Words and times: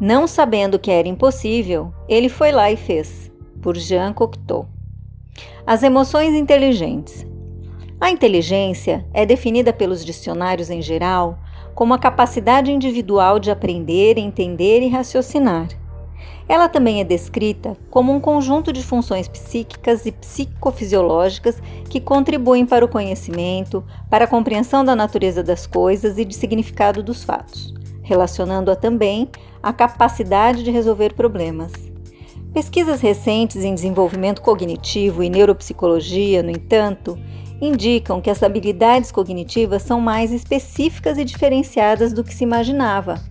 Não 0.00 0.26
sabendo 0.26 0.80
que 0.80 0.90
era 0.90 1.06
impossível, 1.06 1.94
ele 2.08 2.28
foi 2.28 2.50
lá 2.50 2.70
e 2.70 2.76
fez, 2.76 3.30
por 3.62 3.76
Jean 3.76 4.12
Cocteau. 4.12 4.66
As 5.64 5.84
emoções 5.84 6.34
inteligentes. 6.34 7.24
A 8.00 8.10
inteligência 8.10 9.06
é 9.14 9.24
definida 9.24 9.72
pelos 9.72 10.04
dicionários 10.04 10.70
em 10.70 10.82
geral 10.82 11.38
como 11.74 11.94
a 11.94 11.98
capacidade 11.98 12.72
individual 12.72 13.38
de 13.38 13.50
aprender, 13.50 14.18
entender 14.18 14.82
e 14.82 14.88
raciocinar. 14.88 15.68
Ela 16.48 16.68
também 16.68 17.00
é 17.00 17.04
descrita 17.04 17.76
como 17.90 18.12
um 18.12 18.20
conjunto 18.20 18.72
de 18.72 18.82
funções 18.82 19.28
psíquicas 19.28 20.04
e 20.06 20.12
psicofisiológicas 20.12 21.62
que 21.88 22.00
contribuem 22.00 22.66
para 22.66 22.84
o 22.84 22.88
conhecimento, 22.88 23.84
para 24.10 24.24
a 24.24 24.28
compreensão 24.28 24.84
da 24.84 24.94
natureza 24.94 25.42
das 25.42 25.66
coisas 25.66 26.18
e 26.18 26.24
de 26.24 26.34
significado 26.34 27.02
dos 27.02 27.24
fatos, 27.24 27.72
relacionando-a 28.02 28.76
também 28.76 29.28
à 29.62 29.72
capacidade 29.72 30.62
de 30.62 30.70
resolver 30.70 31.14
problemas. 31.14 31.72
Pesquisas 32.52 33.00
recentes 33.00 33.64
em 33.64 33.74
desenvolvimento 33.74 34.42
cognitivo 34.42 35.22
e 35.22 35.30
neuropsicologia, 35.30 36.42
no 36.42 36.50
entanto, 36.50 37.18
indicam 37.62 38.20
que 38.20 38.28
as 38.28 38.42
habilidades 38.42 39.10
cognitivas 39.10 39.82
são 39.82 40.00
mais 40.00 40.32
específicas 40.32 41.16
e 41.16 41.24
diferenciadas 41.24 42.12
do 42.12 42.22
que 42.22 42.34
se 42.34 42.44
imaginava, 42.44 43.22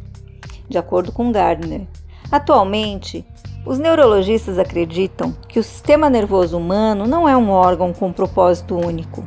de 0.68 0.78
acordo 0.78 1.12
com 1.12 1.32
Gardner. 1.32 1.86
Atualmente, 2.32 3.26
os 3.66 3.78
neurologistas 3.78 4.58
acreditam 4.58 5.36
que 5.50 5.60
o 5.60 5.64
sistema 5.64 6.10
nervoso 6.10 6.58
humano 6.58 7.06
não 7.06 7.28
é 7.28 7.36
um 7.36 7.50
órgão 7.50 7.92
com 7.92 8.14
propósito 8.14 8.76
único, 8.76 9.24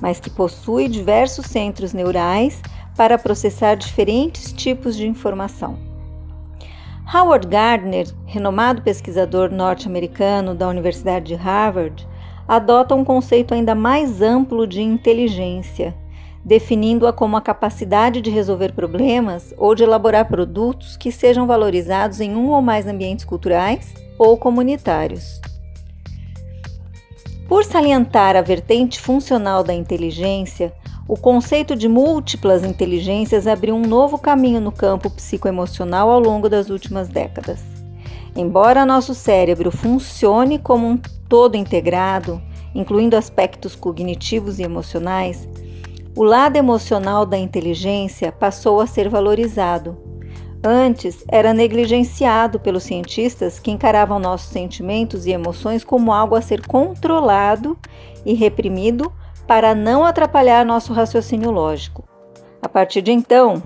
mas 0.00 0.20
que 0.20 0.28
possui 0.28 0.86
diversos 0.86 1.46
centros 1.46 1.92
neurais 1.92 2.60
para 2.96 3.18
processar 3.18 3.74
diferentes 3.74 4.52
tipos 4.52 4.96
de 4.96 5.06
informação. 5.06 5.78
Howard 7.12 7.46
Gardner, 7.48 8.06
renomado 8.26 8.82
pesquisador 8.82 9.50
norte-americano 9.50 10.54
da 10.54 10.68
Universidade 10.68 11.26
de 11.26 11.34
Harvard, 11.34 12.06
adota 12.46 12.94
um 12.94 13.04
conceito 13.04 13.54
ainda 13.54 13.74
mais 13.74 14.20
amplo 14.20 14.66
de 14.66 14.82
inteligência, 14.82 15.94
definindo-a 16.44 17.12
como 17.12 17.36
a 17.36 17.40
capacidade 17.40 18.20
de 18.20 18.30
resolver 18.30 18.72
problemas 18.72 19.54
ou 19.56 19.74
de 19.74 19.84
elaborar 19.84 20.26
produtos 20.26 20.96
que 20.96 21.12
sejam 21.12 21.46
valorizados 21.46 22.20
em 22.20 22.34
um 22.34 22.50
ou 22.50 22.60
mais 22.60 22.86
ambientes 22.86 23.24
culturais 23.24 23.94
ou 24.18 24.36
comunitários. 24.36 25.40
Por 27.48 27.64
salientar 27.64 28.34
a 28.34 28.42
vertente 28.42 29.00
funcional 29.00 29.62
da 29.62 29.74
inteligência, 29.74 30.72
o 31.06 31.16
conceito 31.16 31.76
de 31.76 31.88
múltiplas 31.88 32.64
inteligências 32.64 33.46
abriu 33.46 33.74
um 33.74 33.82
novo 33.82 34.16
caminho 34.16 34.60
no 34.60 34.72
campo 34.72 35.10
psicoemocional 35.10 36.10
ao 36.10 36.20
longo 36.20 36.48
das 36.48 36.70
últimas 36.70 37.08
décadas. 37.08 37.62
Embora 38.34 38.86
nosso 38.86 39.14
cérebro 39.14 39.70
funcione 39.70 40.58
como 40.58 40.86
um 40.86 40.98
todo 41.28 41.56
integrado, 41.56 42.40
incluindo 42.74 43.16
aspectos 43.16 43.76
cognitivos 43.76 44.58
e 44.58 44.62
emocionais, 44.62 45.46
o 46.14 46.22
lado 46.22 46.56
emocional 46.56 47.24
da 47.24 47.38
inteligência 47.38 48.30
passou 48.30 48.80
a 48.80 48.86
ser 48.86 49.08
valorizado. 49.08 49.96
Antes, 50.62 51.24
era 51.26 51.54
negligenciado 51.54 52.60
pelos 52.60 52.84
cientistas 52.84 53.58
que 53.58 53.70
encaravam 53.70 54.18
nossos 54.18 54.50
sentimentos 54.50 55.26
e 55.26 55.32
emoções 55.32 55.82
como 55.82 56.12
algo 56.12 56.36
a 56.36 56.42
ser 56.42 56.66
controlado 56.66 57.76
e 58.24 58.34
reprimido 58.34 59.12
para 59.46 59.74
não 59.74 60.04
atrapalhar 60.04 60.64
nosso 60.64 60.92
raciocínio 60.92 61.50
lógico. 61.50 62.04
A 62.60 62.68
partir 62.68 63.02
de 63.02 63.10
então, 63.10 63.60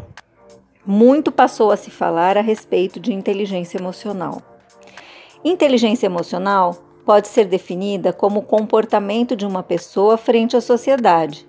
muito 0.86 1.32
passou 1.32 1.70
a 1.70 1.76
se 1.76 1.90
falar 1.90 2.38
a 2.38 2.40
respeito 2.40 3.00
de 3.00 3.12
inteligência 3.12 3.76
emocional. 3.76 4.40
Inteligência 5.44 6.06
emocional 6.06 6.76
pode 7.04 7.28
ser 7.28 7.44
definida 7.44 8.12
como 8.12 8.40
o 8.40 8.42
comportamento 8.42 9.36
de 9.36 9.44
uma 9.44 9.62
pessoa 9.62 10.16
frente 10.16 10.56
à 10.56 10.60
sociedade, 10.60 11.45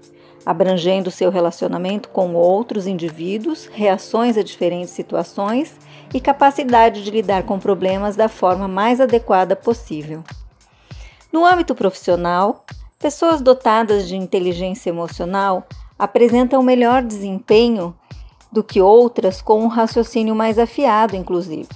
abrangendo 0.50 1.12
seu 1.12 1.30
relacionamento 1.30 2.10
com 2.10 2.34
outros 2.34 2.88
indivíduos, 2.88 3.66
reações 3.66 4.38
a 4.38 4.44
diferentes 4.44 4.92
situações 4.92 5.76
e 6.14 6.22
capacidade 6.22 7.04
de 7.04 7.12
lidar 7.12 7.44
com 7.44 7.60
problemas 7.60 8.16
da 8.16 8.30
forma 8.30 8.68
mais 8.68 9.02
adequada 9.02 9.56
possível. 9.56 10.24
No 11.32 11.46
âmbito 11.46 11.76
profissional, 11.76 12.66
Pessoas 13.00 13.42
dotadas 13.42 14.08
de 14.08 14.16
inteligência 14.16 14.90
emocional 14.90 15.68
apresentam 16.00 16.64
melhor 16.64 17.04
desempenho 17.04 17.96
do 18.52 18.64
que 18.64 18.82
outras 18.82 19.40
com 19.40 19.62
um 19.62 19.68
raciocínio 19.68 20.36
mais 20.36 20.58
afiado, 20.58 21.16
inclusive. 21.16 21.70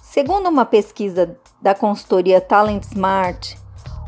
Segundo 0.00 0.48
uma 0.48 0.64
pesquisa 0.64 1.36
da 1.60 1.74
consultoria 1.74 2.40
Talent 2.40 2.82
Smart, 2.84 3.58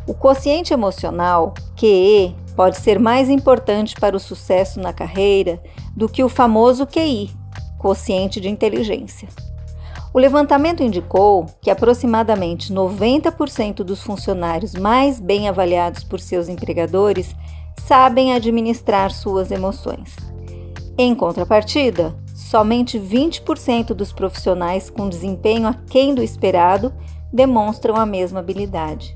o 0.07 0.15
quociente 0.15 0.73
emocional, 0.73 1.53
QE, 1.77 2.35
pode 2.57 2.79
ser 2.79 2.99
mais 2.99 3.29
importante 3.29 3.95
para 3.97 4.17
o 4.17 4.21
sucesso 4.21 4.81
na 4.81 4.93
carreira 4.93 5.61
do 5.97 6.09
que 6.09 6.23
o 6.23 6.29
famoso 6.29 6.87
QI, 6.87 7.31
quociente 7.79 8.41
de 8.41 8.49
inteligência. 8.49 9.29
O 10.13 10.19
levantamento 10.19 10.83
indicou 10.83 11.47
que 11.61 11.71
aproximadamente 11.71 12.73
90% 12.73 13.83
dos 13.83 14.01
funcionários 14.01 14.73
mais 14.75 15.19
bem 15.19 15.49
avaliados 15.49 16.05
por 16.05 16.21
seus 16.21 16.49
empregadores 16.49 17.35
sabem 17.77 18.33
administrar 18.33 19.11
suas 19.11 19.51
emoções. 19.51 20.15
Em 20.97 21.13
contrapartida, 21.17 22.15
somente 22.33 22.97
20% 22.97 23.89
dos 23.89 24.13
profissionais 24.13 24.89
com 24.89 25.09
desempenho 25.09 25.67
aquém 25.67 26.15
do 26.15 26.23
esperado 26.23 26.95
demonstram 27.33 27.97
a 27.97 28.07
mesma 28.07 28.39
habilidade. 28.39 29.13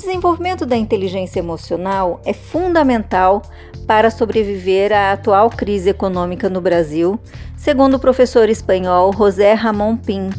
Desenvolvimento 0.00 0.64
da 0.64 0.78
inteligência 0.78 1.40
emocional 1.40 2.22
é 2.24 2.32
fundamental 2.32 3.42
para 3.86 4.10
sobreviver 4.10 4.92
à 4.94 5.12
atual 5.12 5.50
crise 5.50 5.90
econômica 5.90 6.48
no 6.48 6.58
Brasil, 6.58 7.20
segundo 7.54 7.94
o 7.94 7.98
professor 7.98 8.48
espanhol 8.48 9.12
José 9.12 9.52
Ramon 9.52 9.98
Pin, 9.98 10.30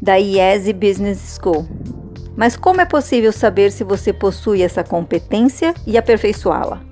da 0.00 0.18
IESE 0.18 0.72
Business 0.72 1.38
School. 1.40 1.64
Mas 2.36 2.56
como 2.56 2.80
é 2.80 2.84
possível 2.84 3.30
saber 3.30 3.70
se 3.70 3.84
você 3.84 4.12
possui 4.12 4.62
essa 4.62 4.82
competência 4.82 5.74
e 5.86 5.96
aperfeiçoá-la? 5.96 6.91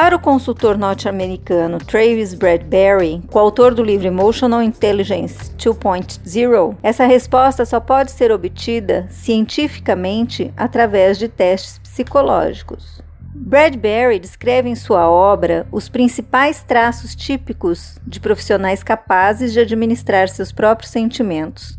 Para 0.00 0.14
o 0.14 0.20
consultor 0.20 0.78
norte-americano 0.78 1.78
Travis 1.78 2.32
Bradbury, 2.32 3.20
coautor 3.32 3.74
do 3.74 3.82
livro 3.82 4.06
Emotional 4.06 4.62
Intelligence 4.62 5.50
2.0, 5.56 6.76
essa 6.84 7.04
resposta 7.04 7.64
só 7.64 7.80
pode 7.80 8.12
ser 8.12 8.30
obtida 8.30 9.08
cientificamente 9.10 10.54
através 10.56 11.18
de 11.18 11.26
testes 11.26 11.80
psicológicos. 11.80 13.02
Bradbury 13.34 14.20
descreve 14.20 14.68
em 14.68 14.76
sua 14.76 15.10
obra 15.10 15.66
os 15.72 15.88
principais 15.88 16.62
traços 16.62 17.16
típicos 17.16 17.98
de 18.06 18.20
profissionais 18.20 18.84
capazes 18.84 19.52
de 19.52 19.58
administrar 19.58 20.28
seus 20.28 20.52
próprios 20.52 20.92
sentimentos. 20.92 21.76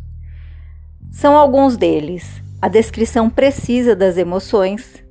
São 1.10 1.38
alguns 1.38 1.78
deles: 1.78 2.42
a 2.62 2.68
descrição 2.68 3.30
precisa 3.30 3.96
das 3.96 4.18
emoções. 4.18 5.08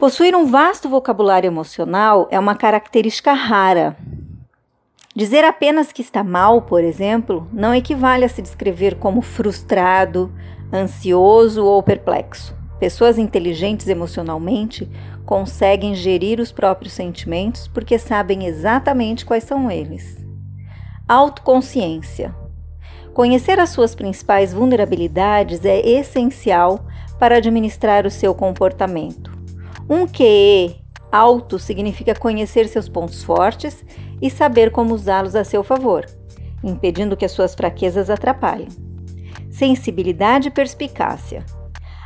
Possuir 0.00 0.34
um 0.34 0.46
vasto 0.46 0.88
vocabulário 0.88 1.46
emocional 1.46 2.26
é 2.30 2.38
uma 2.40 2.54
característica 2.54 3.34
rara. 3.34 3.98
Dizer 5.14 5.44
apenas 5.44 5.92
que 5.92 6.00
está 6.00 6.24
mal, 6.24 6.62
por 6.62 6.82
exemplo, 6.82 7.46
não 7.52 7.74
equivale 7.74 8.24
a 8.24 8.28
se 8.30 8.40
descrever 8.40 8.94
como 8.94 9.20
frustrado, 9.20 10.32
ansioso 10.72 11.66
ou 11.66 11.82
perplexo. 11.82 12.56
Pessoas 12.78 13.18
inteligentes 13.18 13.88
emocionalmente 13.88 14.88
conseguem 15.26 15.94
gerir 15.94 16.40
os 16.40 16.50
próprios 16.50 16.94
sentimentos 16.94 17.68
porque 17.68 17.98
sabem 17.98 18.46
exatamente 18.46 19.26
quais 19.26 19.44
são 19.44 19.70
eles. 19.70 20.24
Autoconsciência. 21.06 22.34
Conhecer 23.12 23.60
as 23.60 23.68
suas 23.68 23.94
principais 23.94 24.54
vulnerabilidades 24.54 25.62
é 25.62 25.78
essencial 25.86 26.86
para 27.18 27.36
administrar 27.36 28.06
o 28.06 28.10
seu 28.10 28.34
comportamento. 28.34 29.39
Um 29.92 30.06
QE 30.06 30.76
alto 31.10 31.58
significa 31.58 32.14
conhecer 32.14 32.68
seus 32.68 32.88
pontos 32.88 33.24
fortes 33.24 33.84
e 34.22 34.30
saber 34.30 34.70
como 34.70 34.94
usá-los 34.94 35.34
a 35.34 35.42
seu 35.42 35.64
favor, 35.64 36.06
impedindo 36.62 37.16
que 37.16 37.24
as 37.24 37.32
suas 37.32 37.56
fraquezas 37.56 38.08
atrapalhem. 38.08 38.68
Sensibilidade 39.50 40.46
e 40.46 40.50
perspicácia. 40.52 41.44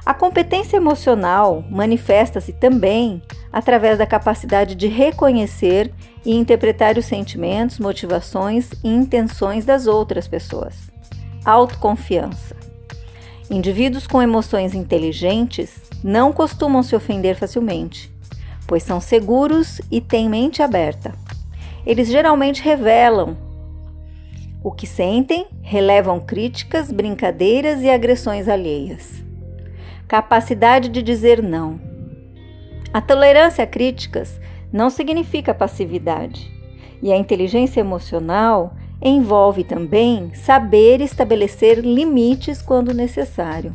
A 0.06 0.14
competência 0.14 0.78
emocional 0.78 1.62
manifesta-se 1.68 2.54
também 2.54 3.20
através 3.52 3.98
da 3.98 4.06
capacidade 4.06 4.74
de 4.74 4.88
reconhecer 4.88 5.92
e 6.24 6.34
interpretar 6.34 6.96
os 6.96 7.04
sentimentos, 7.04 7.78
motivações 7.78 8.70
e 8.82 8.88
intenções 8.88 9.66
das 9.66 9.86
outras 9.86 10.26
pessoas. 10.26 10.90
Autoconfiança. 11.44 12.56
Indivíduos 13.50 14.06
com 14.06 14.22
emoções 14.22 14.74
inteligentes 14.74 15.82
não 16.04 16.34
costumam 16.34 16.82
se 16.82 16.94
ofender 16.94 17.34
facilmente. 17.34 18.12
pois 18.66 18.82
são 18.82 18.98
seguros 18.98 19.80
e 19.90 20.00
têm 20.00 20.28
mente 20.28 20.62
aberta. 20.62 21.12
Eles 21.86 22.08
geralmente 22.08 22.62
revelam 22.62 23.36
o 24.62 24.70
que 24.70 24.86
sentem, 24.86 25.46
relevam 25.60 26.18
críticas, 26.18 26.90
brincadeiras 26.90 27.82
e 27.82 27.90
agressões 27.90 28.48
alheias. 28.48 29.22
Capacidade 30.08 30.88
de 30.88 31.02
dizer 31.02 31.42
não. 31.42 31.78
A 32.90 33.02
tolerância 33.02 33.64
a 33.64 33.66
críticas 33.66 34.40
não 34.72 34.88
significa 34.88 35.52
passividade, 35.52 36.50
e 37.02 37.12
a 37.12 37.16
inteligência 37.18 37.80
emocional 37.80 38.74
envolve 39.02 39.62
também 39.62 40.32
saber 40.32 41.02
estabelecer 41.02 41.80
limites 41.80 42.62
quando 42.62 42.94
necessário. 42.94 43.74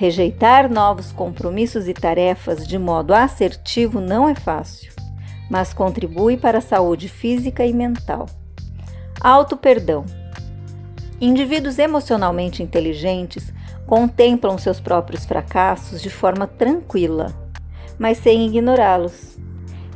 Rejeitar 0.00 0.72
novos 0.72 1.12
compromissos 1.12 1.86
e 1.86 1.92
tarefas 1.92 2.66
de 2.66 2.78
modo 2.78 3.12
assertivo 3.12 4.00
não 4.00 4.26
é 4.26 4.34
fácil, 4.34 4.94
mas 5.50 5.74
contribui 5.74 6.38
para 6.38 6.56
a 6.56 6.62
saúde 6.62 7.06
física 7.06 7.66
e 7.66 7.74
mental. 7.74 8.24
Auto-perdão. 9.20 10.06
Indivíduos 11.20 11.78
emocionalmente 11.78 12.62
inteligentes 12.62 13.52
contemplam 13.86 14.56
seus 14.56 14.80
próprios 14.80 15.26
fracassos 15.26 16.00
de 16.00 16.08
forma 16.08 16.46
tranquila, 16.46 17.26
mas 17.98 18.16
sem 18.16 18.46
ignorá-los. 18.46 19.36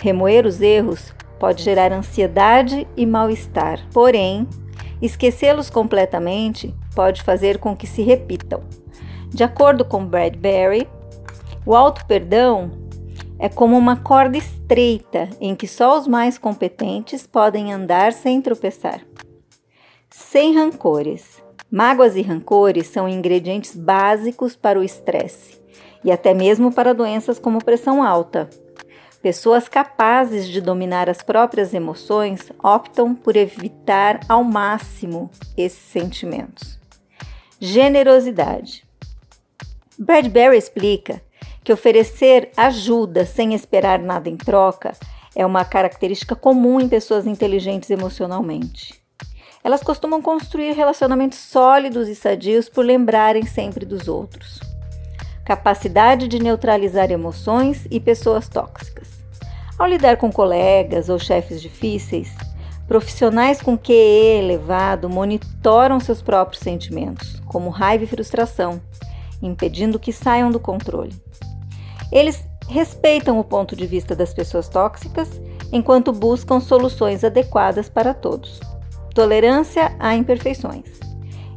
Remoer 0.02 0.44
os 0.44 0.60
erros 0.60 1.14
pode 1.40 1.62
gerar 1.62 1.92
ansiedade 1.92 2.86
e 2.94 3.06
mal-estar, 3.06 3.80
porém, 3.90 4.46
esquecê-los 5.00 5.70
completamente 5.70 6.74
pode 6.94 7.22
fazer 7.22 7.56
com 7.56 7.74
que 7.74 7.86
se 7.86 8.02
repitam. 8.02 8.83
De 9.34 9.42
acordo 9.42 9.84
com 9.84 10.06
Bradbury, 10.06 10.88
o 11.66 11.74
auto-perdão 11.74 12.70
é 13.36 13.48
como 13.48 13.76
uma 13.76 13.96
corda 13.96 14.38
estreita 14.38 15.28
em 15.40 15.56
que 15.56 15.66
só 15.66 15.98
os 15.98 16.06
mais 16.06 16.38
competentes 16.38 17.26
podem 17.26 17.72
andar 17.72 18.12
sem 18.12 18.40
tropeçar. 18.40 19.04
Sem 20.08 20.54
rancores. 20.54 21.42
Mágoas 21.68 22.14
e 22.14 22.22
rancores 22.22 22.86
são 22.86 23.08
ingredientes 23.08 23.74
básicos 23.74 24.54
para 24.54 24.78
o 24.78 24.84
estresse 24.84 25.60
e 26.04 26.12
até 26.12 26.32
mesmo 26.32 26.72
para 26.72 26.94
doenças 26.94 27.36
como 27.36 27.58
pressão 27.58 28.04
alta. 28.04 28.48
Pessoas 29.20 29.68
capazes 29.68 30.46
de 30.46 30.60
dominar 30.60 31.10
as 31.10 31.24
próprias 31.24 31.74
emoções 31.74 32.52
optam 32.62 33.16
por 33.16 33.34
evitar 33.34 34.20
ao 34.28 34.44
máximo 34.44 35.28
esses 35.56 35.80
sentimentos. 35.80 36.78
Generosidade. 37.58 38.83
Bradbury 39.98 40.56
explica 40.56 41.22
que 41.62 41.72
oferecer 41.72 42.50
ajuda 42.56 43.24
sem 43.24 43.54
esperar 43.54 43.98
nada 43.98 44.28
em 44.28 44.36
troca 44.36 44.92
é 45.36 45.46
uma 45.46 45.64
característica 45.64 46.34
comum 46.34 46.80
em 46.80 46.88
pessoas 46.88 47.26
inteligentes 47.26 47.90
emocionalmente. 47.90 49.00
Elas 49.62 49.82
costumam 49.82 50.20
construir 50.20 50.72
relacionamentos 50.72 51.38
sólidos 51.38 52.08
e 52.08 52.14
sadios 52.14 52.68
por 52.68 52.84
lembrarem 52.84 53.46
sempre 53.46 53.86
dos 53.86 54.08
outros. 54.08 54.60
Capacidade 55.44 56.28
de 56.28 56.42
neutralizar 56.42 57.10
emoções 57.10 57.86
e 57.90 57.98
pessoas 57.98 58.48
tóxicas. 58.48 59.08
Ao 59.78 59.86
lidar 59.86 60.16
com 60.16 60.30
colegas 60.30 61.08
ou 61.08 61.18
chefes 61.18 61.62
difíceis, 61.62 62.32
profissionais 62.86 63.62
com 63.62 63.76
QE 63.76 63.92
elevado 63.92 65.08
monitoram 65.08 65.98
seus 65.98 66.20
próprios 66.20 66.62
sentimentos, 66.62 67.40
como 67.46 67.70
raiva 67.70 68.04
e 68.04 68.06
frustração, 68.06 68.80
impedindo 69.46 69.98
que 69.98 70.12
saiam 70.12 70.50
do 70.50 70.58
controle. 70.58 71.14
Eles 72.10 72.44
respeitam 72.68 73.38
o 73.38 73.44
ponto 73.44 73.76
de 73.76 73.86
vista 73.86 74.14
das 74.14 74.32
pessoas 74.32 74.68
tóxicas 74.68 75.40
enquanto 75.72 76.12
buscam 76.12 76.60
soluções 76.60 77.24
adequadas 77.24 77.88
para 77.88 78.14
todos. 78.14 78.60
Tolerância 79.14 79.94
a 79.98 80.14
imperfeições. 80.14 80.98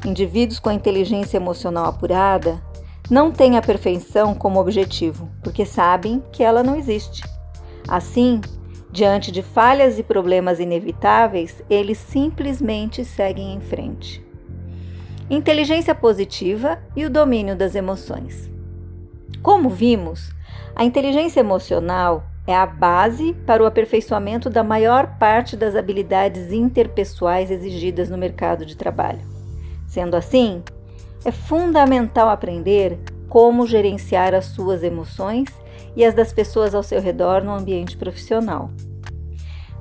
Indivíduos 0.06 0.60
com 0.60 0.72
inteligência 0.72 1.38
emocional 1.38 1.86
apurada 1.86 2.62
não 3.10 3.32
têm 3.32 3.58
a 3.58 3.62
perfeição 3.62 4.36
como 4.36 4.60
objetivo, 4.60 5.30
porque 5.42 5.66
sabem 5.66 6.22
que 6.32 6.44
ela 6.44 6.62
não 6.62 6.76
existe. 6.76 7.24
Assim, 7.88 8.42
diante 8.92 9.32
de 9.32 9.42
falhas 9.42 9.98
e 9.98 10.04
problemas 10.04 10.60
inevitáveis, 10.60 11.64
eles 11.70 11.98
simplesmente 11.98 13.06
seguem 13.06 13.54
em 13.54 13.62
frente 13.62 14.27
inteligência 15.30 15.94
positiva 15.94 16.80
e 16.96 17.06
o 17.06 17.10
domínio 17.10 17.56
das 17.56 17.76
emoções. 17.76 18.50
Como 19.42 19.70
vimos, 19.70 20.32
a 20.76 20.86
inteligência 20.86 21.40
emocional 21.40 22.24
é 22.46 22.56
a 22.56 22.66
base 22.66 23.34
para 23.46 23.62
o 23.62 23.66
aperfeiçoamento 23.66 24.50
da 24.50 24.64
maior 24.64 25.18
parte 25.20 25.58
das 25.58 25.76
habilidades 25.76 26.52
interpessoais 26.52 27.52
exigidas 27.52 28.10
no 28.10 28.18
mercado 28.18 28.66
de 28.66 28.78
trabalho. 28.78 29.20
Sendo 29.86 30.16
assim, 30.16 30.64
é 31.26 31.32
fundamental 31.32 32.30
aprender 32.30 32.98
como 33.28 33.68
gerenciar 33.68 34.34
as 34.34 34.46
suas 34.46 34.82
emoções 34.82 35.50
e 35.96 36.06
as 36.06 36.14
das 36.14 36.32
pessoas 36.32 36.74
ao 36.74 36.84
seu 36.84 37.02
redor 37.02 37.44
no 37.44 37.52
ambiente 37.52 37.98
profissional. 37.98 38.70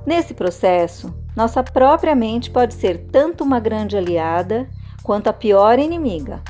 Nesse 0.05 0.33
processo, 0.33 1.13
nossa 1.35 1.63
própria 1.63 2.15
mente 2.15 2.49
pode 2.49 2.73
ser 2.73 2.97
tanto 3.11 3.43
uma 3.43 3.59
grande 3.59 3.95
aliada 3.95 4.67
quanto 5.07 5.29
a 5.29 5.33
pior 5.33 5.79
inimiga. 5.79 6.41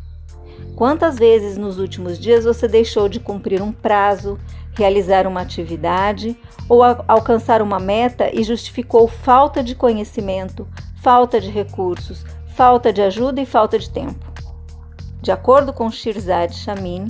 Quantas 0.76 1.20
vezes 1.20 1.60
nos 1.60 1.78
últimos 1.78 2.18
dias 2.18 2.44
você 2.44 2.68
deixou 2.68 3.08
de 3.08 3.20
cumprir 3.20 3.62
um 3.62 3.72
prazo, 3.72 4.40
realizar 4.74 5.28
uma 5.28 5.42
atividade 5.42 6.36
ou 6.68 6.82
alcançar 6.84 7.62
uma 7.62 7.78
meta 7.80 8.32
e 8.34 8.44
justificou 8.44 9.08
falta 9.08 9.64
de 9.64 9.76
conhecimento, 9.76 10.68
falta 10.96 11.40
de 11.40 11.52
recursos, 11.52 12.26
falta 12.56 12.92
de 12.92 13.00
ajuda 13.00 13.40
e 13.40 13.46
falta 13.46 13.78
de 13.78 13.92
tempo? 13.92 14.26
De 15.22 15.32
acordo 15.32 15.72
com 15.72 15.92
Shirzad 15.92 16.52
Shamin, 16.52 17.06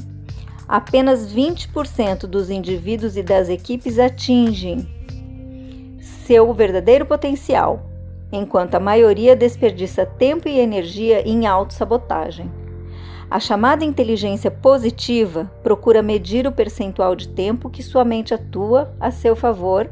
apenas 0.68 1.34
20% 1.34 2.28
dos 2.28 2.50
indivíduos 2.50 3.16
e 3.16 3.24
das 3.24 3.48
equipes 3.48 3.98
atingem 3.98 4.86
seu 6.02 6.54
verdadeiro 6.54 7.06
potencial 7.06 7.87
enquanto 8.32 8.76
a 8.76 8.80
maioria 8.80 9.36
desperdiça 9.36 10.06
tempo 10.06 10.48
e 10.48 10.60
energia 10.60 11.28
em 11.28 11.48
autossabotagem. 11.48 12.52
A 13.30 13.40
chamada 13.40 13.84
inteligência 13.84 14.50
positiva 14.50 15.52
procura 15.62 16.02
medir 16.02 16.48
o 16.48 16.52
percentual 16.52 17.16
de 17.16 17.28
tempo 17.28 17.70
que 17.70 17.84
sua 17.84 18.06
mente 18.06 18.34
atua 18.34 18.94
a 19.00 19.12
seu 19.12 19.36
favor, 19.36 19.90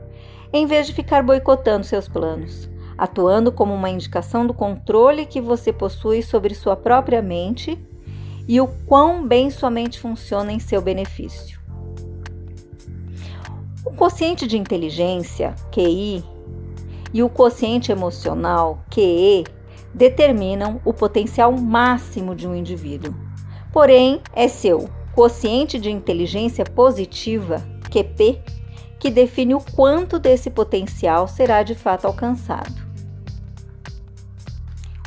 em 0.53 0.65
vez 0.65 0.87
de 0.87 0.93
ficar 0.93 1.21
boicotando 1.21 1.85
seus 1.85 2.07
planos, 2.07 2.69
atuando 2.97 3.51
como 3.51 3.73
uma 3.73 3.89
indicação 3.89 4.47
do 4.47 4.53
controle 4.53 5.25
que 5.25 5.41
você 5.41 5.73
possui 5.73 6.21
sobre 6.21 6.55
sua 6.55 6.77
própria 6.77 7.21
mente 7.21 7.77
e 8.47 8.61
o 8.61 8.67
quão 8.85 9.27
bem 9.27 9.49
sua 9.49 9.69
mente 9.69 9.99
funciona 9.99 10.53
em 10.53 10.59
seu 10.59 10.81
benefício. 10.81 11.59
O 13.85 13.91
quociente 13.91 14.47
de 14.47 14.57
inteligência, 14.57 15.53
QI, 15.71 16.23
e 17.15 17.23
o 17.23 17.29
quociente 17.29 17.93
emocional, 17.93 18.83
QE, 18.89 19.45
determinam 19.93 20.81
o 20.83 20.93
potencial 20.93 21.49
máximo 21.53 22.35
de 22.35 22.45
um 22.45 22.53
indivíduo. 22.53 23.15
Porém, 23.71 24.21
é 24.33 24.49
seu 24.49 24.89
quociente 25.13 25.79
de 25.79 25.89
inteligência 25.89 26.65
positiva, 26.65 27.65
QP, 27.89 28.41
que 28.99 29.09
define 29.09 29.55
o 29.55 29.61
quanto 29.61 30.19
desse 30.19 30.49
potencial 30.49 31.25
será 31.25 31.63
de 31.63 31.73
fato 31.73 32.05
alcançado. 32.05 32.83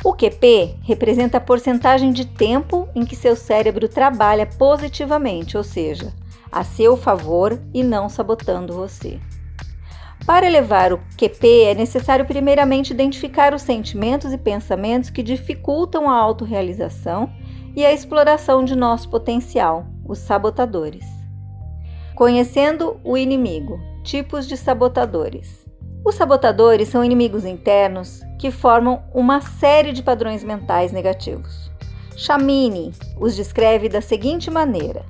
O 0.03 0.11
QP 0.11 0.77
representa 0.81 1.37
a 1.37 1.41
porcentagem 1.41 2.11
de 2.11 2.25
tempo 2.25 2.89
em 2.95 3.05
que 3.05 3.15
seu 3.15 3.35
cérebro 3.35 3.87
trabalha 3.87 4.47
positivamente, 4.47 5.55
ou 5.55 5.63
seja, 5.63 6.11
a 6.51 6.63
seu 6.63 6.97
favor 6.97 7.61
e 7.71 7.83
não 7.83 8.09
sabotando 8.09 8.73
você. 8.73 9.19
Para 10.29 10.45
elevar 10.45 10.93
o 10.93 10.99
QP, 11.17 11.63
é 11.63 11.73
necessário 11.73 12.23
primeiramente 12.23 12.93
identificar 12.93 13.51
os 13.51 13.63
sentimentos 13.63 14.31
e 14.31 14.37
pensamentos 14.37 15.09
que 15.09 15.23
dificultam 15.23 16.07
a 16.07 16.13
autorrealização 16.13 17.33
e 17.75 17.83
a 17.83 17.91
exploração 17.91 18.63
de 18.63 18.75
nosso 18.75 19.09
potencial, 19.09 19.87
os 20.05 20.19
sabotadores. 20.19 21.03
Conhecendo 22.13 22.99
o 23.03 23.17
inimigo, 23.17 23.79
tipos 24.03 24.47
de 24.47 24.55
sabotadores. 24.55 25.65
Os 26.05 26.13
sabotadores 26.13 26.89
são 26.89 27.03
inimigos 27.03 27.43
internos 27.43 28.21
que 28.37 28.51
formam 28.51 29.01
uma 29.11 29.41
série 29.41 29.91
de 29.91 30.03
padrões 30.03 30.43
mentais 30.43 30.91
negativos. 30.91 31.71
Chamini 32.15 32.91
os 33.19 33.35
descreve 33.35 33.89
da 33.89 33.99
seguinte 33.99 34.51
maneira: 34.51 35.03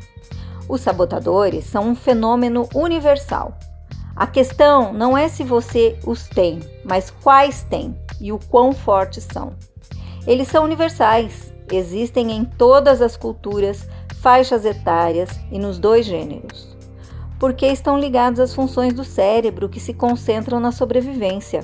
os 0.69 0.79
sabotadores 0.79 1.65
são 1.65 1.89
um 1.89 1.95
fenômeno 1.95 2.69
universal 2.73 3.53
a 4.19 4.27
questão 4.27 4.91
não 4.91 5.17
é 5.17 5.29
se 5.29 5.45
você 5.45 5.97
os 6.05 6.27
tem, 6.27 6.59
mas 6.83 7.09
quais 7.09 7.63
tem 7.63 7.97
e 8.19 8.33
o 8.33 8.37
quão 8.37 8.73
fortes 8.73 9.25
são. 9.31 9.53
Eles 10.27 10.49
são 10.49 10.65
universais, 10.65 11.53
existem 11.71 12.33
em 12.33 12.43
todas 12.43 13.01
as 13.01 13.15
culturas, 13.15 13.87
faixas 14.21 14.65
etárias 14.65 15.29
e 15.49 15.57
nos 15.57 15.79
dois 15.79 16.05
gêneros. 16.05 16.77
porque 17.39 17.65
estão 17.67 17.97
ligados 17.97 18.41
às 18.41 18.53
funções 18.53 18.93
do 18.93 19.05
cérebro 19.05 19.69
que 19.69 19.79
se 19.79 19.93
concentram 19.93 20.59
na 20.59 20.73
sobrevivência. 20.73 21.63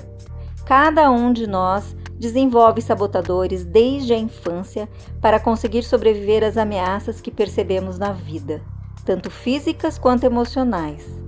Cada 0.65 1.11
um 1.11 1.33
de 1.33 1.45
nós 1.45 1.93
desenvolve 2.17 2.81
sabotadores 2.81 3.65
desde 3.65 4.13
a 4.13 4.17
infância 4.17 4.87
para 5.19 5.41
conseguir 5.41 5.83
sobreviver 5.83 6.41
às 6.41 6.55
ameaças 6.55 7.19
que 7.19 7.29
percebemos 7.29 7.99
na 7.99 8.13
vida, 8.13 8.61
tanto 9.03 9.29
físicas 9.29 9.97
quanto 9.97 10.23
emocionais. 10.23 11.24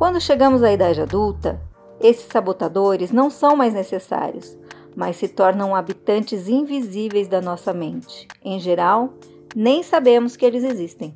Quando 0.00 0.18
chegamos 0.18 0.62
à 0.62 0.72
idade 0.72 1.02
adulta, 1.02 1.60
esses 2.00 2.24
sabotadores 2.24 3.12
não 3.12 3.28
são 3.28 3.54
mais 3.54 3.74
necessários, 3.74 4.56
mas 4.96 5.16
se 5.16 5.28
tornam 5.28 5.76
habitantes 5.76 6.48
invisíveis 6.48 7.28
da 7.28 7.42
nossa 7.42 7.74
mente. 7.74 8.26
Em 8.42 8.58
geral, 8.58 9.12
nem 9.54 9.82
sabemos 9.82 10.36
que 10.36 10.46
eles 10.46 10.64
existem. 10.64 11.14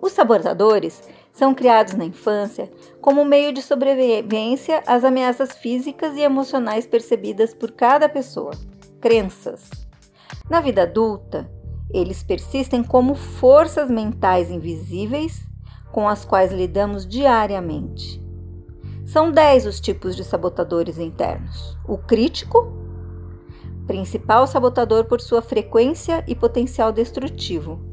Os 0.00 0.12
sabotadores 0.12 1.02
são 1.34 1.54
criados 1.54 1.92
na 1.92 2.06
infância 2.06 2.70
como 2.98 3.26
meio 3.26 3.52
de 3.52 3.60
sobrevivência 3.60 4.82
às 4.86 5.04
ameaças 5.04 5.52
físicas 5.52 6.16
e 6.16 6.22
emocionais 6.22 6.86
percebidas 6.86 7.52
por 7.52 7.72
cada 7.72 8.08
pessoa, 8.08 8.52
crenças. 9.02 9.68
Na 10.48 10.62
vida 10.62 10.84
adulta, 10.84 11.46
eles 11.92 12.22
persistem 12.22 12.82
como 12.82 13.14
forças 13.14 13.90
mentais 13.90 14.50
invisíveis 14.50 15.49
com 15.92 16.08
as 16.08 16.24
quais 16.24 16.52
lidamos 16.52 17.06
diariamente. 17.06 18.22
São 19.06 19.30
dez 19.30 19.66
os 19.66 19.80
tipos 19.80 20.14
de 20.16 20.24
sabotadores 20.24 20.98
internos: 20.98 21.76
o 21.86 21.98
crítico, 21.98 22.72
principal 23.86 24.46
sabotador 24.46 25.04
por 25.04 25.20
sua 25.20 25.42
frequência 25.42 26.24
e 26.28 26.34
potencial 26.34 26.92
destrutivo 26.92 27.90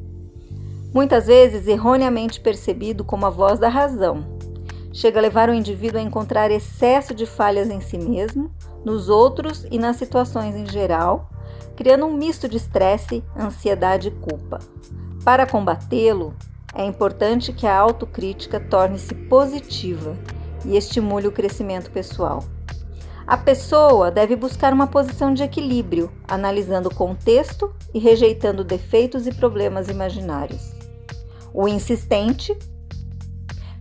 muitas 0.94 1.27
vezes 1.27 1.68
erroneamente 1.68 2.39
percebido 2.39 3.04
como 3.04 3.25
a 3.25 3.30
voz 3.30 3.60
da 3.60 3.70
razão. 3.70 4.25
Chega 4.92 5.20
a 5.20 5.22
levar 5.22 5.50
o 5.50 5.54
indivíduo 5.54 6.00
a 6.00 6.04
encontrar 6.04 6.50
excesso 6.50 7.13
de 7.13 7.25
falhas 7.25 7.70
em 7.70 7.80
si 7.80 7.98
mesmo, 7.98 8.51
nos 8.84 9.10
outros 9.10 9.66
e 9.70 9.77
nas 9.77 9.98
situações 9.98 10.56
em 10.56 10.66
geral, 10.66 11.30
criando 11.75 12.06
um 12.06 12.13
misto 12.13 12.50
de 12.50 12.58
estresse, 12.58 13.24
ansiedade 13.38 14.08
e 14.08 14.12
culpa. 14.12 14.58
Para 15.24 15.46
combatê-lo, 15.46 16.34
é 16.77 16.86
importante 16.86 17.51
que 17.51 17.65
a 17.65 17.75
autocrítica 17.75 18.60
torne-se 18.60 19.15
positiva 19.15 20.15
e 20.63 20.77
estimule 20.77 21.27
o 21.27 21.31
crescimento 21.31 21.89
pessoal. 21.89 22.43
A 23.25 23.36
pessoa 23.36 24.12
deve 24.12 24.36
buscar 24.36 24.72
uma 24.72 24.86
posição 24.86 25.34
de 25.34 25.41
equilíbrio, 25.41 26.12
analisando 26.27 26.88
o 26.88 26.93
contexto 26.93 27.74
e 27.96 28.00
rejeitando 28.00 28.63
defeitos 28.63 29.25
e 29.25 29.34
problemas 29.34 29.89
imaginários. 29.89 30.72
O 31.51 31.67
insistente 31.67 32.55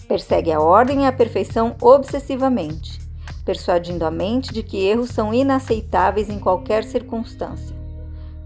persegue 0.08 0.50
a 0.50 0.58
ordem 0.58 1.02
e 1.02 1.06
a 1.06 1.12
perfeição 1.12 1.76
obsessivamente, 1.82 2.98
persuadindo 3.44 4.06
a 4.06 4.10
mente 4.10 4.54
de 4.54 4.62
que 4.62 4.78
erros 4.78 5.10
são 5.10 5.34
inaceitáveis 5.34 6.30
em 6.30 6.38
qualquer 6.38 6.82
circunstância. 6.82 7.76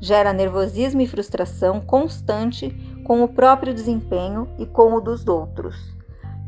Gera 0.00 0.32
nervosismo 0.32 1.02
e 1.02 1.06
frustração 1.06 1.80
constante 1.80 2.74
com 3.10 3.24
o 3.24 3.28
próprio 3.28 3.74
desempenho 3.74 4.48
e 4.56 4.64
com 4.64 4.94
o 4.94 5.00
dos 5.00 5.26
outros. 5.26 5.74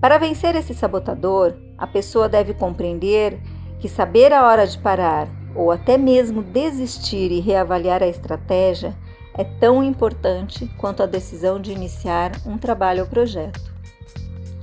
Para 0.01 0.17
vencer 0.17 0.55
esse 0.55 0.73
sabotador, 0.73 1.55
a 1.77 1.89
pessoa 1.89 2.29
deve 2.29 2.55
compreender 2.55 3.43
que 3.81 3.89
saber 3.89 4.33
a 4.33 4.47
hora 4.47 4.65
de 4.65 4.79
parar 4.79 5.27
ou 5.57 5.73
até 5.73 5.99
mesmo 5.99 6.41
desistir 6.41 7.33
e 7.33 7.41
reavaliar 7.41 8.01
a 8.01 8.07
estratégia 8.07 8.97
é 9.35 9.43
tão 9.43 9.83
importante 9.83 10.73
quanto 10.79 11.03
a 11.03 11.07
decisão 11.07 11.61
de 11.61 11.73
iniciar 11.73 12.31
um 12.47 12.57
trabalho 12.57 13.03
ou 13.03 13.09
projeto. 13.09 13.75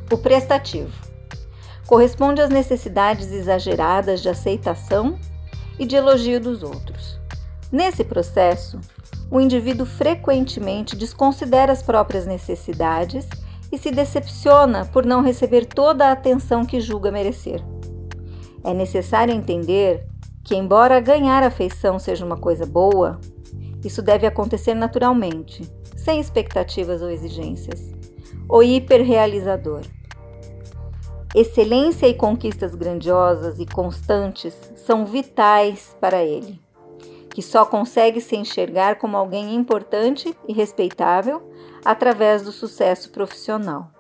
O 0.10 0.18
prestativo 0.18 0.98
corresponde 1.86 2.40
às 2.40 2.50
necessidades 2.50 3.30
exageradas 3.30 4.22
de 4.22 4.30
aceitação 4.30 5.20
e 5.78 5.86
de 5.86 5.98
elogio 5.98 6.40
dos 6.40 6.64
outros. 6.64 7.20
Nesse 7.70 8.06
processo, 8.06 8.80
o 9.32 9.40
indivíduo 9.40 9.86
frequentemente 9.86 10.96
desconsidera 10.96 11.72
as 11.72 11.84
próprias 11.84 12.26
necessidades 12.26 13.28
e 13.72 13.78
se 13.78 13.92
decepciona 13.92 14.86
por 14.86 15.06
não 15.06 15.22
receber 15.22 15.66
toda 15.66 16.08
a 16.08 16.12
atenção 16.12 16.66
que 16.66 16.82
julga 16.82 17.12
merecer. 17.12 17.64
É 18.64 18.74
necessário 18.74 19.34
entender 19.34 20.06
que, 20.44 20.56
embora 20.56 21.00
ganhar 21.00 21.44
afeição 21.44 22.00
seja 22.00 22.26
uma 22.26 22.38
coisa 22.38 22.66
boa, 22.66 23.20
isso 23.84 24.02
deve 24.02 24.26
acontecer 24.26 24.74
naturalmente, 24.74 25.70
sem 25.96 26.20
expectativas 26.20 27.02
ou 27.02 27.10
exigências. 27.10 27.92
O 28.50 28.64
hiperrealizador. 28.64 29.82
Excelência 31.36 32.08
e 32.08 32.16
conquistas 32.16 32.74
grandiosas 32.74 33.60
e 33.60 33.66
constantes 33.66 34.56
são 34.76 35.06
vitais 35.06 35.96
para 36.02 36.24
ele, 36.24 36.60
que 37.40 37.44
só 37.44 37.66
consegue 37.66 38.20
se 38.20 38.36
enxergar 38.36 38.98
como 38.98 39.16
alguém 39.16 39.56
importante 39.56 40.36
e 40.46 40.52
respeitável 40.52 41.42
através 41.86 42.42
do 42.42 42.52
sucesso 42.52 43.12
profissional 43.12 43.94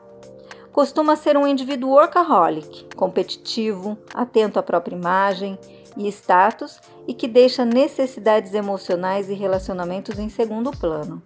costuma 0.73 1.15
ser 1.15 1.35
um 1.35 1.47
indivíduo 1.47 1.91
workaholic, 1.91 2.85
competitivo, 2.95 3.97
atento 4.13 4.59
à 4.59 4.63
própria 4.63 4.95
imagem 4.95 5.57
e 5.97 6.07
status 6.07 6.79
e 7.07 7.13
que 7.13 7.27
deixa 7.27 7.65
necessidades 7.65 8.53
emocionais 8.53 9.29
e 9.29 9.33
relacionamentos 9.33 10.19
em 10.19 10.29
segundo 10.29 10.71
plano. 10.71 11.21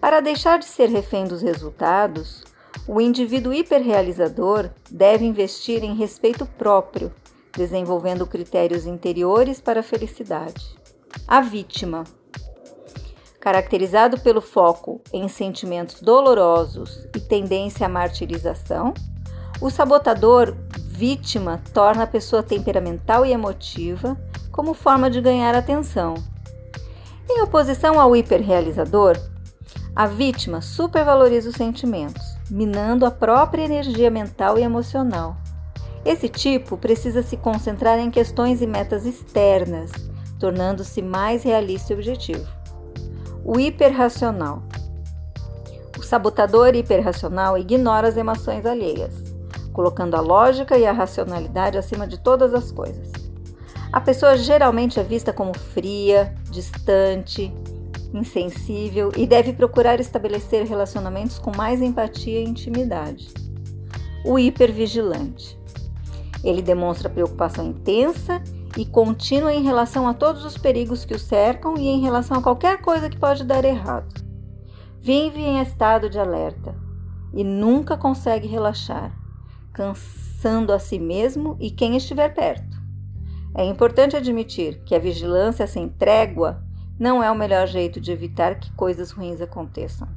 Para 0.00 0.20
deixar 0.20 0.58
de 0.58 0.66
ser 0.66 0.88
refém 0.90 1.24
dos 1.24 1.42
resultados, 1.42 2.44
o 2.86 3.00
indivíduo 3.00 3.52
hiperrealizador 3.52 4.70
deve 4.90 5.24
investir 5.24 5.82
em 5.82 5.94
respeito 5.94 6.46
próprio, 6.46 7.12
desenvolvendo 7.56 8.26
critérios 8.26 8.86
interiores 8.86 9.60
para 9.60 9.80
a 9.80 9.84
felicidade. 9.84 10.81
A 11.26 11.40
vítima 11.40 12.04
caracterizado 13.42 14.20
pelo 14.20 14.40
foco 14.40 15.00
em 15.12 15.26
sentimentos 15.26 16.00
dolorosos 16.00 17.08
e 17.12 17.18
tendência 17.18 17.86
à 17.86 17.88
martirização, 17.88 18.94
o 19.60 19.68
sabotador 19.68 20.54
vítima 20.78 21.60
torna 21.74 22.04
a 22.04 22.06
pessoa 22.06 22.40
temperamental 22.40 23.26
e 23.26 23.32
emotiva 23.32 24.16
como 24.52 24.74
forma 24.74 25.10
de 25.10 25.20
ganhar 25.20 25.56
atenção. 25.56 26.14
Em 27.28 27.42
oposição 27.42 27.98
ao 27.98 28.14
hiperrealizador, 28.14 29.18
a 29.96 30.06
vítima 30.06 30.60
supervaloriza 30.60 31.50
os 31.50 31.56
sentimentos, 31.56 32.22
minando 32.48 33.04
a 33.04 33.10
própria 33.10 33.64
energia 33.64 34.10
mental 34.10 34.56
e 34.56 34.62
emocional. 34.62 35.36
Esse 36.04 36.28
tipo 36.28 36.76
precisa 36.76 37.22
se 37.22 37.36
concentrar 37.36 37.98
em 37.98 38.10
questões 38.10 38.62
e 38.62 38.66
metas 38.66 39.04
externas, 39.04 39.90
tornando-se 40.42 41.00
mais 41.00 41.44
realista 41.44 41.92
e 41.92 41.96
objetivo. 41.96 42.44
O 43.44 43.60
hiperracional. 43.60 44.60
O 45.96 46.02
sabotador 46.02 46.74
hiperracional 46.74 47.56
ignora 47.56 48.08
as 48.08 48.16
emoções 48.16 48.66
alheias, 48.66 49.14
colocando 49.72 50.16
a 50.16 50.20
lógica 50.20 50.76
e 50.76 50.84
a 50.84 50.90
racionalidade 50.90 51.78
acima 51.78 52.08
de 52.08 52.18
todas 52.18 52.54
as 52.54 52.72
coisas. 52.72 53.12
A 53.92 54.00
pessoa 54.00 54.36
geralmente 54.36 54.98
é 54.98 55.04
vista 55.04 55.32
como 55.32 55.56
fria, 55.56 56.34
distante, 56.50 57.54
insensível 58.12 59.12
e 59.16 59.28
deve 59.28 59.52
procurar 59.52 60.00
estabelecer 60.00 60.66
relacionamentos 60.66 61.38
com 61.38 61.56
mais 61.56 61.80
empatia 61.80 62.40
e 62.40 62.48
intimidade. 62.48 63.28
O 64.24 64.40
hipervigilante. 64.40 65.56
Ele 66.42 66.62
demonstra 66.62 67.08
preocupação 67.08 67.64
intensa 67.64 68.42
e 68.76 68.86
contínua 68.86 69.52
em 69.52 69.62
relação 69.62 70.08
a 70.08 70.14
todos 70.14 70.44
os 70.44 70.56
perigos 70.56 71.04
que 71.04 71.14
o 71.14 71.18
cercam 71.18 71.76
e 71.76 71.88
em 71.88 72.00
relação 72.00 72.38
a 72.38 72.42
qualquer 72.42 72.80
coisa 72.80 73.08
que 73.08 73.18
pode 73.18 73.44
dar 73.44 73.64
errado. 73.64 74.22
Vive 75.00 75.40
em 75.40 75.60
estado 75.60 76.08
de 76.08 76.18
alerta 76.18 76.74
e 77.34 77.42
nunca 77.42 77.96
consegue 77.96 78.46
relaxar, 78.46 79.12
cansando 79.72 80.72
a 80.72 80.78
si 80.78 80.98
mesmo 80.98 81.56
e 81.60 81.70
quem 81.70 81.96
estiver 81.96 82.32
perto. 82.34 82.80
É 83.54 83.64
importante 83.64 84.16
admitir 84.16 84.82
que 84.84 84.94
a 84.94 84.98
vigilância 84.98 85.66
sem 85.66 85.88
trégua 85.88 86.62
não 86.98 87.22
é 87.22 87.30
o 87.30 87.36
melhor 87.36 87.66
jeito 87.66 88.00
de 88.00 88.12
evitar 88.12 88.58
que 88.58 88.72
coisas 88.72 89.10
ruins 89.10 89.40
aconteçam, 89.40 90.08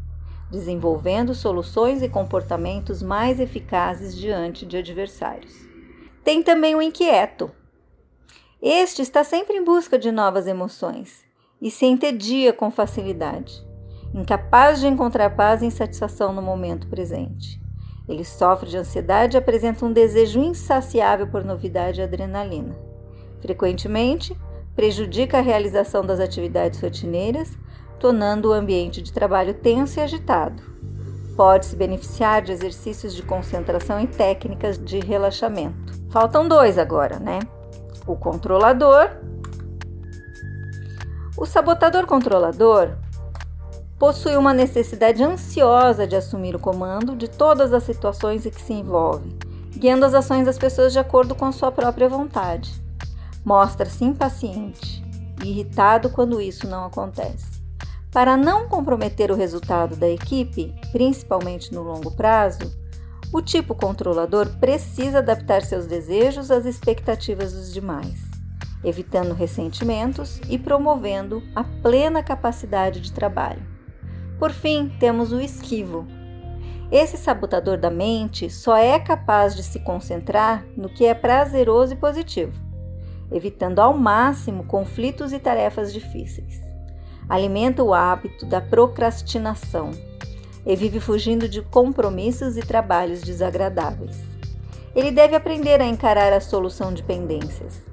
desenvolvendo 0.50 1.34
soluções 1.34 2.02
e 2.02 2.08
comportamentos 2.08 3.02
mais 3.02 3.40
eficazes 3.40 4.16
diante 4.16 4.66
de 4.66 4.78
adversários. 4.78 5.54
Tem 6.24 6.44
também 6.44 6.76
o 6.76 6.82
inquieto, 6.82 7.52
este 8.68 9.04
está 9.04 9.24
sempre 9.24 9.56
em 9.58 9.64
busca 9.64 9.96
de 9.96 10.12
novas 10.12 10.48
emoções 10.48 11.24
e 11.62 11.70
se 11.70 11.86
entedia 11.86 12.52
com 12.52 12.72
facilidade, 12.72 13.64
incapaz 14.12 14.80
de 14.80 14.88
encontrar 14.88 15.36
paz 15.36 15.62
e 15.62 15.70
satisfação 15.70 16.34
no 16.34 16.42
momento 16.42 16.88
presente. 16.88 17.62
Ele 18.10 18.26
sofre 18.26 18.68
de 18.68 18.78
ansiedade 18.78 19.38
e 19.38 19.40
apresenta 19.40 19.86
um 19.86 19.94
desejo 19.94 20.40
insaciável 20.40 21.28
por 21.28 21.46
novidade 21.46 22.02
e 22.02 22.04
adrenalina. 22.04 22.76
Frequentemente, 23.40 24.36
prejudica 24.76 25.38
a 25.38 25.42
realização 25.42 26.04
das 26.04 26.20
atividades 26.20 26.82
rotineiras, 26.82 27.56
tornando 28.00 28.50
o 28.50 28.54
ambiente 28.54 29.00
de 29.00 29.14
trabalho 29.14 29.54
tenso 29.54 30.00
e 30.00 30.02
agitado. 30.02 30.64
pode 31.36 31.68
se 31.68 31.76
beneficiar 31.76 32.42
de 32.42 32.52
exercícios 32.52 33.14
de 33.14 33.22
concentração 33.22 34.00
e 34.00 34.08
técnicas 34.08 34.84
de 34.84 35.00
relaxamento. 35.00 35.94
Faltam 36.10 36.48
dois 36.48 36.80
agora, 36.80 37.20
né? 37.20 37.40
O 38.08 38.16
controlador. 38.16 39.10
O 41.38 41.46
sabotador 41.46 42.06
controlador 42.06 42.92
possui 43.98 44.36
uma 44.36 44.54
necessidade 44.54 45.24
ansiosa 45.24 46.06
de 46.06 46.16
assumir 46.16 46.56
o 46.56 46.60
comando 46.60 47.16
de 47.16 47.28
todas 47.28 47.74
as 47.74 47.84
situações 47.84 48.46
em 48.46 48.50
que 48.52 48.62
se 48.62 48.74
envolve, 48.74 49.36
guiando 49.72 50.06
as 50.06 50.14
ações 50.14 50.46
das 50.46 50.58
pessoas 50.58 50.94
de 50.94 51.00
acordo 51.00 51.34
com 51.34 51.52
sua 51.52 51.72
própria 51.72 52.08
vontade. 52.08 52.74
Mostra-se 53.44 54.04
impaciente 54.04 55.04
e 55.44 55.50
irritado 55.50 56.10
quando 56.10 56.42
isso 56.42 56.68
não 56.68 56.86
acontece. 56.86 57.64
Para 58.12 58.38
não 58.38 58.68
comprometer 58.70 59.32
o 59.32 59.36
resultado 59.36 59.96
da 59.96 60.08
equipe, 60.08 60.74
principalmente 60.92 61.74
no 61.74 61.84
longo 61.84 62.12
prazo, 62.12 62.72
o 63.34 63.42
tipo 63.42 63.76
controlador 63.76 64.48
precisa 64.60 65.20
adaptar 65.20 65.62
seus 65.62 65.86
desejos 65.86 66.52
às 66.52 66.66
expectativas 66.66 67.54
dos 67.54 67.74
demais, 67.74 68.24
evitando 68.84 69.34
ressentimentos 69.34 70.40
e 70.50 70.58
promovendo 70.58 71.44
a 71.56 71.64
plena 71.64 72.24
capacidade 72.24 73.02
de 73.02 73.12
trabalho. 73.12 73.62
Por 74.40 74.52
fim, 74.52 74.90
temos 75.00 75.32
o 75.32 75.40
esquivo. 75.40 76.06
Esse 76.92 77.18
sabotador 77.18 77.78
da 77.78 77.90
mente 77.90 78.50
só 78.50 78.78
é 78.78 79.00
capaz 79.00 79.56
de 79.56 79.64
se 79.64 79.80
concentrar 79.80 80.66
no 80.78 80.88
que 80.88 81.06
é 81.06 81.14
prazeroso 81.14 81.94
e 81.94 81.98
positivo, 81.98 82.54
evitando 83.32 83.80
ao 83.80 83.98
máximo 83.98 84.66
conflitos 84.66 85.34
e 85.34 85.40
tarefas 85.40 85.92
difíceis 85.92 86.66
alimenta 87.28 87.84
o 87.84 87.94
hábito 87.94 88.46
da 88.46 88.62
procrastinação 88.62 89.92
e 90.66 90.76
vive 90.76 91.00
fugindo 91.00 91.48
de 91.48 91.62
compromissos 91.62 92.58
e 92.58 92.62
trabalhos 92.62 93.22
desagradáveis. 93.22 94.18
Ele 94.96 95.12
deve 95.12 95.36
aprender 95.36 95.82
a 95.82 95.86
encarar 95.86 96.34
a 96.34 96.42
solução 96.42 96.94
de 96.94 97.04
pendências. 97.04 97.84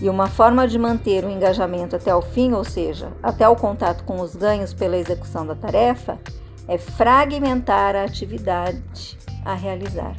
E 0.00 0.08
uma 0.08 0.28
forma 0.28 0.66
de 0.66 0.78
manter 0.78 1.24
o 1.24 1.30
engajamento 1.30 1.96
até 1.96 2.14
o 2.14 2.22
fim, 2.22 2.52
ou 2.52 2.64
seja, 2.64 3.12
até 3.22 3.48
o 3.48 3.56
contato 3.56 4.04
com 4.04 4.20
os 4.20 4.34
ganhos 4.34 4.72
pela 4.72 4.96
execução 4.96 5.46
da 5.46 5.54
tarefa, 5.54 6.18
é 6.66 6.78
fragmentar 6.78 7.96
a 7.96 8.04
atividade 8.04 9.18
a 9.44 9.54
realizar. 9.54 10.14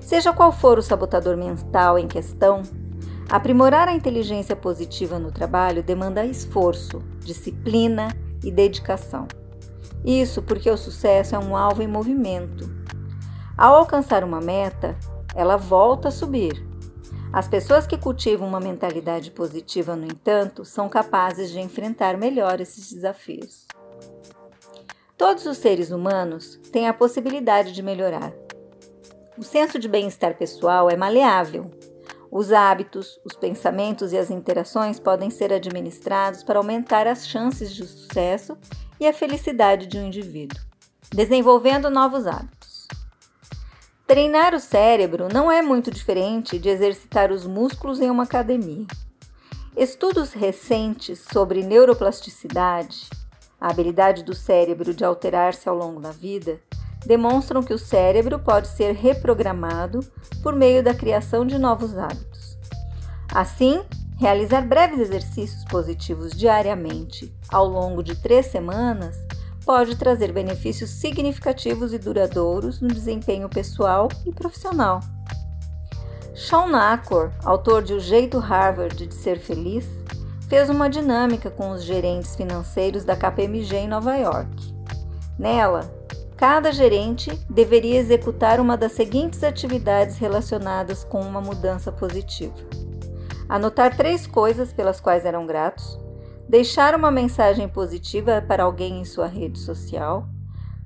Seja 0.00 0.32
qual 0.32 0.52
for 0.52 0.78
o 0.78 0.82
sabotador 0.82 1.36
mental 1.36 1.98
em 1.98 2.06
questão, 2.06 2.62
Aprimorar 3.28 3.88
a 3.88 3.94
inteligência 3.94 4.54
positiva 4.54 5.18
no 5.18 5.32
trabalho 5.32 5.82
demanda 5.82 6.24
esforço, 6.24 7.02
disciplina 7.20 8.08
e 8.42 8.50
dedicação. 8.50 9.26
Isso 10.04 10.42
porque 10.42 10.70
o 10.70 10.76
sucesso 10.76 11.34
é 11.34 11.38
um 11.38 11.56
alvo 11.56 11.82
em 11.82 11.88
movimento. 11.88 12.70
Ao 13.56 13.74
alcançar 13.74 14.22
uma 14.22 14.40
meta, 14.40 14.96
ela 15.34 15.56
volta 15.56 16.08
a 16.08 16.10
subir. 16.10 16.62
As 17.32 17.48
pessoas 17.48 17.86
que 17.86 17.96
cultivam 17.96 18.46
uma 18.46 18.60
mentalidade 18.60 19.30
positiva, 19.30 19.96
no 19.96 20.04
entanto, 20.04 20.64
são 20.64 20.88
capazes 20.88 21.50
de 21.50 21.60
enfrentar 21.60 22.18
melhor 22.18 22.60
esses 22.60 22.92
desafios. 22.92 23.66
Todos 25.16 25.46
os 25.46 25.56
seres 25.56 25.90
humanos 25.90 26.60
têm 26.70 26.86
a 26.86 26.94
possibilidade 26.94 27.72
de 27.72 27.82
melhorar. 27.82 28.32
O 29.38 29.42
senso 29.42 29.78
de 29.78 29.88
bem-estar 29.88 30.36
pessoal 30.36 30.90
é 30.90 30.96
maleável 30.96 31.70
os 32.34 32.52
hábitos, 32.52 33.20
os 33.24 33.36
pensamentos 33.36 34.12
e 34.12 34.18
as 34.18 34.28
interações 34.28 34.98
podem 34.98 35.30
ser 35.30 35.52
administrados 35.52 36.42
para 36.42 36.58
aumentar 36.58 37.06
as 37.06 37.28
chances 37.28 37.72
de 37.72 37.86
sucesso 37.86 38.58
e 39.04 39.08
a 39.08 39.12
felicidade 39.12 39.86
de 39.86 39.98
um 39.98 40.06
indivíduo, 40.06 40.58
desenvolvendo 41.10 41.90
novos 41.90 42.26
hábitos. 42.26 42.88
Treinar 44.06 44.54
o 44.54 44.60
cérebro 44.60 45.28
não 45.30 45.52
é 45.52 45.60
muito 45.60 45.90
diferente 45.90 46.58
de 46.58 46.70
exercitar 46.70 47.30
os 47.30 47.46
músculos 47.46 48.00
em 48.00 48.08
uma 48.08 48.22
academia. 48.22 48.86
Estudos 49.76 50.32
recentes 50.32 51.20
sobre 51.20 51.62
neuroplasticidade, 51.62 53.10
a 53.60 53.68
habilidade 53.70 54.22
do 54.22 54.34
cérebro 54.34 54.94
de 54.94 55.04
alterar-se 55.04 55.68
ao 55.68 55.76
longo 55.76 56.00
da 56.00 56.10
vida, 56.10 56.58
demonstram 57.04 57.62
que 57.62 57.74
o 57.74 57.78
cérebro 57.78 58.38
pode 58.38 58.68
ser 58.68 58.94
reprogramado 58.94 60.00
por 60.42 60.56
meio 60.56 60.82
da 60.82 60.94
criação 60.94 61.46
de 61.46 61.58
novos 61.58 61.98
hábitos. 61.98 62.56
Assim, 63.34 63.84
realizar 64.18 64.62
breves 64.62 64.98
exercícios 64.98 65.64
positivos 65.64 66.32
diariamente 66.32 67.34
ao 67.48 67.66
longo 67.66 68.02
de 68.02 68.14
três 68.14 68.46
semanas 68.46 69.16
pode 69.64 69.96
trazer 69.96 70.32
benefícios 70.32 70.90
significativos 70.90 71.92
e 71.92 71.98
duradouros 71.98 72.80
no 72.80 72.88
desempenho 72.88 73.48
pessoal 73.48 74.08
e 74.26 74.32
profissional. 74.32 75.00
Sean 76.34 76.66
Nacor, 76.66 77.32
autor 77.44 77.82
de 77.82 77.94
O 77.94 78.00
Jeito 78.00 78.38
Harvard 78.38 79.06
de 79.06 79.14
Ser 79.14 79.38
Feliz, 79.38 79.86
fez 80.48 80.68
uma 80.68 80.90
dinâmica 80.90 81.50
com 81.50 81.70
os 81.70 81.82
gerentes 81.82 82.36
financeiros 82.36 83.04
da 83.04 83.16
KPMG 83.16 83.76
em 83.76 83.88
Nova 83.88 84.16
York. 84.16 84.74
Nela, 85.38 85.90
Cada 86.36 86.72
gerente 86.72 87.30
deveria 87.48 87.98
executar 87.98 88.58
uma 88.58 88.76
das 88.76 88.92
seguintes 88.92 89.44
atividades 89.44 90.18
relacionadas 90.18 91.04
com 91.04 91.20
uma 91.20 91.40
mudança 91.40 91.92
positiva: 91.92 92.54
anotar 93.54 93.96
três 93.96 94.26
coisas 94.26 94.72
pelas 94.72 95.00
quais 95.00 95.24
eram 95.24 95.46
gratos, 95.46 95.96
deixar 96.48 96.92
uma 96.92 97.08
mensagem 97.08 97.68
positiva 97.68 98.42
para 98.42 98.64
alguém 98.64 99.00
em 99.00 99.04
sua 99.04 99.28
rede 99.28 99.60
social, 99.60 100.26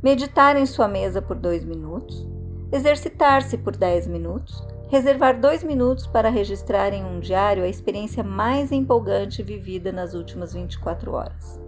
meditar 0.03 0.55
em 0.55 0.67
sua 0.67 0.87
mesa 0.87 1.23
por 1.23 1.35
dois 1.35 1.65
minutos, 1.65 2.29
exercitar-se 2.71 3.57
por 3.57 3.75
dez 3.75 4.07
minutos, 4.07 4.63
reservar 4.91 5.41
dois 5.41 5.65
minutos 5.65 6.07
para 6.07 6.29
registrar 6.29 6.93
em 6.93 7.03
um 7.03 7.21
diário 7.21 7.65
a 7.65 7.69
experiência 7.69 8.23
mais 8.23 8.71
empolgante 8.71 9.43
vivida 9.43 9.91
nas 9.91 10.13
últimas 10.13 10.53
24 10.53 11.11
horas. 11.15 11.59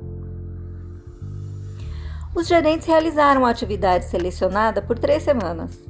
Os 2.34 2.46
gerentes 2.46 2.86
realizaram 2.86 3.46
a 3.46 3.50
atividade 3.50 4.04
selecionada 4.04 4.82
por 4.82 4.98
três 4.98 5.22
semanas. 5.22 5.80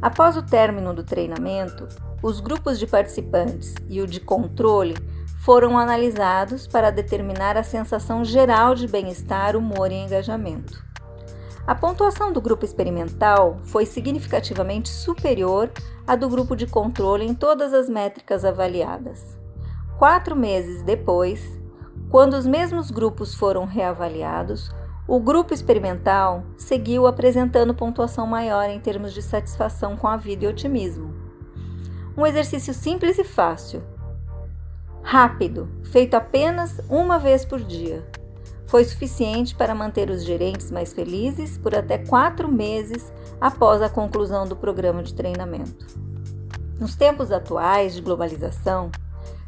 Após 0.00 0.34
o 0.34 0.42
término 0.42 0.94
do 0.94 1.04
treinamento, 1.04 1.86
os 2.22 2.40
grupos 2.40 2.78
de 2.78 2.86
participantes 2.86 3.74
e 3.88 4.00
o 4.00 4.06
de 4.06 4.20
controle 4.20 4.94
foram 5.40 5.78
analisados 5.78 6.66
para 6.66 6.90
determinar 6.90 7.56
a 7.56 7.62
sensação 7.62 8.24
geral 8.24 8.74
de 8.74 8.88
bem-estar, 8.88 9.56
humor 9.56 9.92
e 9.92 9.94
engajamento. 9.94 10.84
A 11.66 11.74
pontuação 11.74 12.32
do 12.32 12.40
grupo 12.40 12.64
experimental 12.64 13.58
foi 13.64 13.86
significativamente 13.86 14.88
superior 14.88 15.70
à 16.06 16.14
do 16.14 16.28
grupo 16.28 16.56
de 16.56 16.66
controle 16.66 17.24
em 17.24 17.34
todas 17.34 17.74
as 17.74 17.88
métricas 17.88 18.44
avaliadas. 18.44 19.36
Quatro 19.98 20.36
meses 20.36 20.82
depois, 20.82 21.60
quando 22.08 22.34
os 22.34 22.46
mesmos 22.46 22.90
grupos 22.90 23.34
foram 23.34 23.64
reavaliados, 23.64 24.70
o 25.08 25.20
grupo 25.20 25.54
experimental 25.54 26.44
seguiu 26.56 27.06
apresentando 27.06 27.74
pontuação 27.74 28.26
maior 28.26 28.68
em 28.68 28.80
termos 28.80 29.12
de 29.12 29.22
satisfação 29.22 29.96
com 29.96 30.08
a 30.08 30.16
vida 30.16 30.44
e 30.44 30.48
otimismo. 30.48 31.25
Um 32.16 32.26
exercício 32.26 32.72
simples 32.72 33.18
e 33.18 33.24
fácil, 33.24 33.82
rápido, 35.02 35.68
feito 35.84 36.14
apenas 36.14 36.80
uma 36.88 37.18
vez 37.18 37.44
por 37.44 37.60
dia, 37.62 38.06
foi 38.66 38.84
suficiente 38.84 39.54
para 39.54 39.74
manter 39.74 40.10
os 40.10 40.24
gerentes 40.24 40.70
mais 40.70 40.92
felizes 40.92 41.58
por 41.58 41.74
até 41.74 41.98
quatro 41.98 42.50
meses 42.50 43.12
após 43.40 43.82
a 43.82 43.88
conclusão 43.88 44.46
do 44.46 44.56
programa 44.56 45.02
de 45.02 45.14
treinamento. 45.14 45.86
Nos 46.80 46.96
tempos 46.96 47.30
atuais 47.30 47.94
de 47.94 48.00
globalização, 48.00 48.90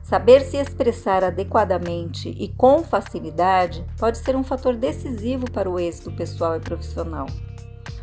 Saber 0.08 0.40
se 0.40 0.56
expressar 0.56 1.22
adequadamente 1.22 2.30
e 2.30 2.48
com 2.48 2.82
facilidade 2.82 3.84
pode 3.98 4.16
ser 4.16 4.34
um 4.34 4.42
fator 4.42 4.74
decisivo 4.74 5.50
para 5.50 5.68
o 5.68 5.78
êxito 5.78 6.10
pessoal 6.10 6.56
e 6.56 6.60
profissional. 6.60 7.26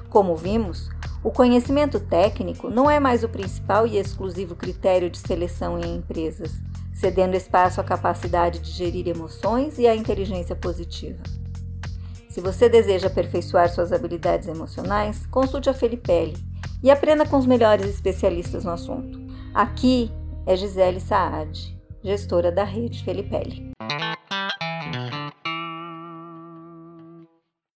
Como 0.07 0.35
vimos, 0.35 0.87
o 1.25 1.31
conhecimento 1.31 1.99
técnico 1.99 2.69
não 2.69 2.87
é 2.87 2.99
mais 2.99 3.23
o 3.23 3.29
principal 3.29 3.87
e 3.87 3.97
exclusivo 3.97 4.55
critério 4.55 5.09
de 5.09 5.17
seleção 5.17 5.79
em 5.79 5.95
empresas, 5.95 6.61
cedendo 6.93 7.35
espaço 7.35 7.81
à 7.81 7.83
capacidade 7.83 8.59
de 8.59 8.69
gerir 8.69 9.07
emoções 9.07 9.79
e 9.79 9.87
à 9.87 9.95
inteligência 9.95 10.55
positiva. 10.55 11.23
Se 12.29 12.39
você 12.39 12.69
deseja 12.69 13.07
aperfeiçoar 13.07 13.69
suas 13.69 13.91
habilidades 13.91 14.47
emocionais, 14.47 15.25
consulte 15.25 15.67
a 15.67 15.73
Felipelli 15.73 16.37
e 16.83 16.91
aprenda 16.91 17.25
com 17.25 17.37
os 17.37 17.47
melhores 17.47 17.87
especialistas 17.87 18.63
no 18.63 18.71
assunto. 18.71 19.19
Aqui 19.51 20.11
é 20.45 20.55
Gisele 20.55 20.99
Saad 20.99 21.75
gestora 22.03 22.51
da 22.51 22.63
rede 22.63 23.03
Felipelli. 23.03 23.71